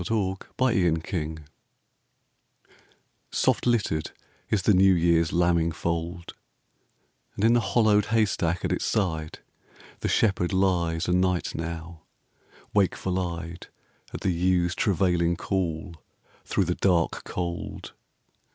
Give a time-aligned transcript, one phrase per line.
[0.03, 1.45] Dante Gabriel Rossetti Spring
[3.29, 4.09] SOFT LITTERED
[4.49, 6.33] is the new year's lambing fold,
[7.35, 9.41] And in the hollowed haystack at its side
[9.99, 12.01] The shepherd lies o' night now,
[12.73, 13.67] wakeful eyed
[14.11, 15.97] At the ewes' travailing call
[16.45, 17.93] through the dark cold.